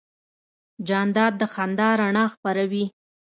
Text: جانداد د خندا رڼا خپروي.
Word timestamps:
جانداد 0.87 1.33
د 1.41 1.43
خندا 1.53 1.89
رڼا 2.01 2.25
خپروي. 2.33 2.85